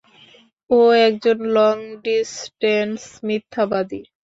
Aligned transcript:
ও 0.69 0.77
একজন 1.07 1.37
লং-ডিস্টেন্স 1.57 2.99
মিথ্যাবাদী! 3.27 4.01